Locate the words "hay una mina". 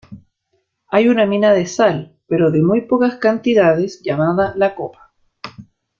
0.87-1.53